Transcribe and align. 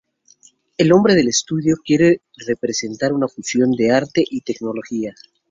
El 0.79 0.87
nombre 0.87 1.13
del 1.13 1.27
estudio 1.27 1.75
quiere 1.85 2.21
representar 2.47 3.13
una 3.13 3.27
fusión 3.27 3.69
de 3.73 3.91
arte 3.91 4.25
y 4.27 4.41
tecnología. 4.41 5.13